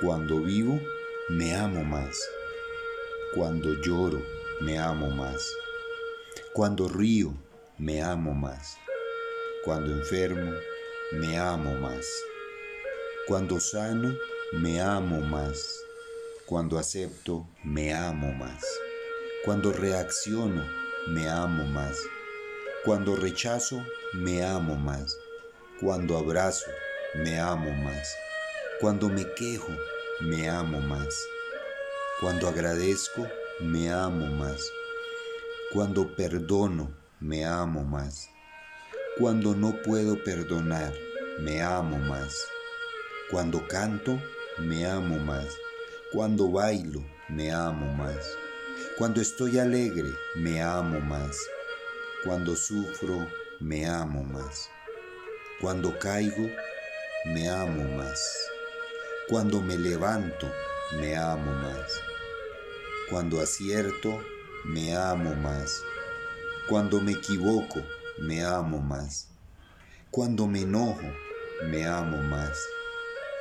Cuando 0.00 0.40
vivo, 0.40 0.80
me 1.28 1.56
amo 1.56 1.82
más. 1.82 2.16
Cuando 3.34 3.74
lloro, 3.82 4.22
me 4.60 4.78
amo 4.78 5.10
más. 5.10 5.52
Cuando 6.52 6.88
río, 6.88 7.34
me 7.78 8.00
amo 8.00 8.32
más. 8.32 8.76
Cuando 9.64 9.90
enfermo, 9.90 10.52
me 11.10 11.36
amo 11.36 11.74
más. 11.74 12.06
Cuando 13.26 13.58
sano, 13.58 14.14
me 14.52 14.80
amo 14.80 15.20
más. 15.20 15.84
Cuando 16.46 16.78
acepto, 16.78 17.48
me 17.64 17.92
amo 17.92 18.32
más. 18.34 18.64
Cuando 19.44 19.72
reacciono, 19.72 20.64
me 21.08 21.28
amo 21.28 21.64
más. 21.66 21.98
Cuando 22.84 23.16
rechazo, 23.16 23.84
me 24.12 24.44
amo 24.44 24.76
más. 24.76 25.18
Cuando 25.80 26.16
abrazo, 26.16 26.70
me 27.16 27.40
amo 27.40 27.72
más. 27.82 28.14
Cuando 28.80 29.08
me 29.08 29.26
quejo, 29.34 29.72
me 30.20 30.48
amo 30.48 30.80
más. 30.80 31.14
Cuando 32.20 32.48
agradezco, 32.48 33.28
me 33.60 33.90
amo 33.90 34.26
más. 34.26 34.70
Cuando 35.72 36.14
perdono, 36.16 36.90
me 37.20 37.44
amo 37.44 37.84
más. 37.84 38.28
Cuando 39.16 39.54
no 39.54 39.80
puedo 39.82 40.22
perdonar, 40.24 40.92
me 41.40 41.62
amo 41.62 41.98
más. 41.98 42.34
Cuando 43.30 43.66
canto, 43.68 44.20
me 44.58 44.86
amo 44.86 45.18
más. 45.18 45.46
Cuando 46.12 46.50
bailo, 46.50 47.04
me 47.28 47.52
amo 47.52 47.92
más. 47.94 48.36
Cuando 48.96 49.20
estoy 49.20 49.58
alegre, 49.58 50.10
me 50.34 50.60
amo 50.60 51.00
más. 51.00 51.38
Cuando 52.24 52.56
sufro, 52.56 53.28
me 53.60 53.86
amo 53.86 54.24
más. 54.24 54.68
Cuando 55.60 55.96
caigo, 55.98 56.48
me 57.26 57.48
amo 57.48 57.84
más. 57.96 58.47
Cuando 59.28 59.60
me 59.60 59.76
levanto, 59.76 60.50
me 60.98 61.14
amo 61.14 61.52
más. 61.52 62.00
Cuando 63.10 63.42
acierto, 63.42 64.24
me 64.64 64.96
amo 64.96 65.34
más. 65.34 65.82
Cuando 66.66 67.02
me 67.02 67.12
equivoco, 67.12 67.84
me 68.20 68.42
amo 68.42 68.78
más. 68.78 69.28
Cuando 70.10 70.46
me 70.46 70.62
enojo, 70.62 71.02
me 71.64 71.84
amo 71.84 72.16
más. 72.22 72.58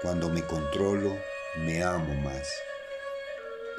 Cuando 0.00 0.30
me 0.30 0.42
controlo, 0.46 1.18
me 1.66 1.82
amo 1.82 2.14
más. 2.22 2.48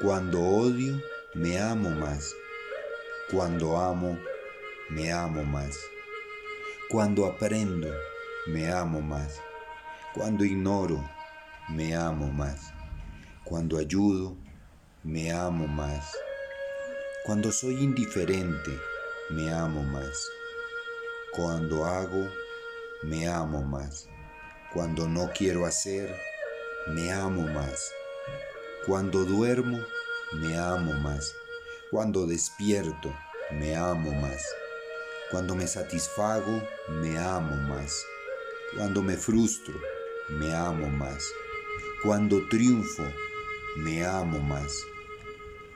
Cuando 0.00 0.40
odio, 0.40 1.02
me 1.34 1.58
amo 1.58 1.90
más. 1.90 2.32
Cuando 3.32 3.80
amo, 3.80 4.16
me 4.90 5.10
amo 5.10 5.42
más. 5.42 5.76
Cuando 6.88 7.26
aprendo, 7.26 7.92
me 8.46 8.70
amo 8.70 9.00
más. 9.00 9.40
Cuando 10.14 10.44
ignoro, 10.44 11.15
me 11.68 11.94
amo 11.94 12.32
más. 12.32 12.72
Cuando 13.44 13.78
ayudo, 13.78 14.36
me 15.02 15.32
amo 15.32 15.66
más. 15.66 16.16
Cuando 17.24 17.50
soy 17.50 17.82
indiferente, 17.82 18.78
me 19.30 19.52
amo 19.52 19.82
más. 19.82 20.28
Cuando 21.32 21.84
hago, 21.84 22.28
me 23.02 23.28
amo 23.28 23.62
más. 23.62 24.08
Cuando 24.72 25.08
no 25.08 25.30
quiero 25.36 25.66
hacer, 25.66 26.14
me 26.88 27.12
amo 27.12 27.42
más. 27.48 27.92
Cuando 28.86 29.24
duermo, 29.24 29.80
me 30.34 30.56
amo 30.56 30.92
más. 30.94 31.34
Cuando 31.90 32.26
despierto, 32.26 33.12
me 33.52 33.74
amo 33.74 34.12
más. 34.12 34.44
Cuando 35.30 35.56
me 35.56 35.66
satisfago, 35.66 36.62
me 37.00 37.18
amo 37.18 37.56
más. 37.68 38.04
Cuando 38.76 39.02
me 39.02 39.16
frustro, 39.16 39.74
me 40.28 40.54
amo 40.54 40.88
más. 40.88 41.24
Cuando 42.06 42.46
triunfo, 42.46 43.02
me 43.78 44.04
amo 44.04 44.38
más. 44.38 44.72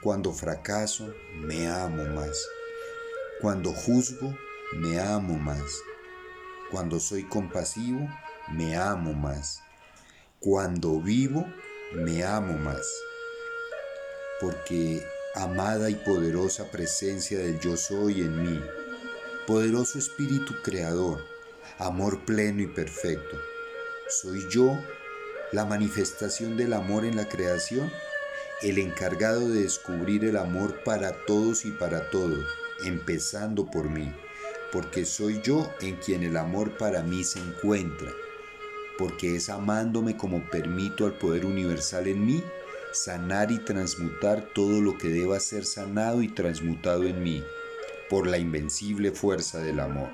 Cuando 0.01 0.31
fracaso, 0.31 1.13
me 1.41 1.67
amo 1.67 2.05
más. 2.05 2.47
Cuando 3.41 3.73
juzgo, 3.73 4.33
me 4.77 4.97
amo 4.97 5.37
más. 5.37 5.83
Cuando 6.71 7.01
soy 7.01 7.25
compasivo, 7.25 8.07
me 8.49 8.77
amo 8.77 9.11
más. 9.11 9.61
Cuando 10.39 11.01
vivo, 11.01 11.45
me 11.95 12.23
amo 12.23 12.57
más. 12.59 12.87
Porque 14.39 15.05
amada 15.35 15.89
y 15.89 15.95
poderosa 15.95 16.71
presencia 16.71 17.39
del 17.39 17.59
yo 17.59 17.75
soy 17.75 18.21
en 18.21 18.41
mí, 18.41 18.61
poderoso 19.47 19.99
espíritu 19.99 20.53
creador, 20.63 21.25
amor 21.77 22.23
pleno 22.23 22.61
y 22.61 22.67
perfecto, 22.67 23.37
soy 24.07 24.47
yo 24.49 24.77
la 25.51 25.65
manifestación 25.65 26.55
del 26.55 26.73
amor 26.73 27.05
en 27.05 27.15
la 27.15 27.27
creación, 27.27 27.91
el 28.61 28.77
encargado 28.77 29.49
de 29.49 29.63
descubrir 29.63 30.23
el 30.23 30.37
amor 30.37 30.83
para 30.83 31.25
todos 31.25 31.65
y 31.65 31.71
para 31.71 32.09
todo, 32.09 32.37
empezando 32.85 33.65
por 33.65 33.89
mí, 33.89 34.13
porque 34.71 35.05
soy 35.05 35.41
yo 35.41 35.69
en 35.81 35.95
quien 35.97 36.23
el 36.23 36.37
amor 36.37 36.77
para 36.77 37.03
mí 37.03 37.23
se 37.23 37.39
encuentra, 37.39 38.11
porque 38.97 39.35
es 39.35 39.49
amándome 39.49 40.15
como 40.15 40.49
permito 40.49 41.05
al 41.05 41.13
poder 41.13 41.45
universal 41.45 42.07
en 42.07 42.25
mí 42.25 42.43
sanar 42.93 43.51
y 43.51 43.59
transmutar 43.59 44.41
todo 44.53 44.81
lo 44.81 44.97
que 44.97 45.09
deba 45.09 45.39
ser 45.39 45.65
sanado 45.65 46.21
y 46.21 46.27
transmutado 46.27 47.03
en 47.05 47.23
mí 47.23 47.43
por 48.09 48.27
la 48.27 48.37
invencible 48.37 49.11
fuerza 49.11 49.59
del 49.59 49.79
amor. 49.79 50.09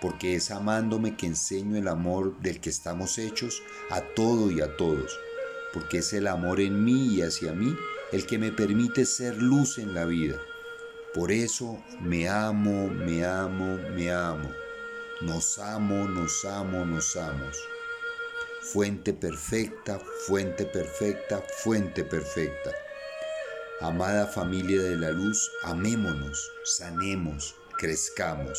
Porque 0.00 0.34
es 0.34 0.50
amándome 0.50 1.16
que 1.16 1.26
enseño 1.26 1.76
el 1.76 1.88
amor 1.88 2.38
del 2.40 2.60
que 2.60 2.70
estamos 2.70 3.18
hechos 3.18 3.62
a 3.90 4.00
todo 4.00 4.50
y 4.50 4.60
a 4.60 4.76
todos. 4.76 5.18
Porque 5.72 5.98
es 5.98 6.12
el 6.12 6.26
amor 6.26 6.60
en 6.60 6.84
mí 6.84 7.14
y 7.14 7.22
hacia 7.22 7.52
mí 7.52 7.74
el 8.12 8.26
que 8.26 8.38
me 8.38 8.52
permite 8.52 9.06
ser 9.06 9.36
luz 9.36 9.78
en 9.78 9.94
la 9.94 10.04
vida. 10.04 10.36
Por 11.14 11.30
eso 11.30 11.82
me 12.00 12.28
amo, 12.28 12.88
me 12.88 13.24
amo, 13.24 13.78
me 13.94 14.12
amo. 14.12 14.50
Nos 15.20 15.58
amo, 15.58 16.08
nos 16.08 16.44
amo, 16.44 16.84
nos 16.84 17.16
amos. 17.16 17.56
Fuente 18.72 19.12
perfecta, 19.12 20.00
fuente 20.26 20.64
perfecta, 20.64 21.42
fuente 21.62 22.04
perfecta. 22.04 22.70
Amada 23.80 24.26
familia 24.26 24.82
de 24.82 24.96
la 24.96 25.10
luz, 25.10 25.50
amémonos, 25.62 26.50
sanemos, 26.64 27.54
crezcamos. 27.78 28.58